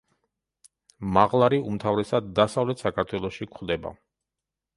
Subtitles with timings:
[1.17, 3.95] მაღლარი უმთავრესად დასავლეთ საქართველოში გვხვდება.